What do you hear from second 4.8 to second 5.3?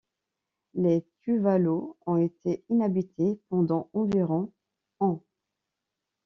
ans.